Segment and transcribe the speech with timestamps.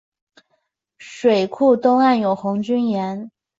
[0.97, 3.29] 水库东岸有红军岩。